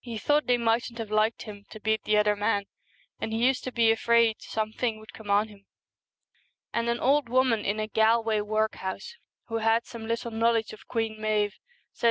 [0.00, 2.66] He thought they mightn't have liked him to beat the other man,
[3.18, 5.64] and he used to be afraid something would come on him.'
[6.74, 9.14] And an old woman 190 in a Galway workhouse,
[9.46, 12.02] who had some The Queen and little knowledge of Queen Maive, said the Fool.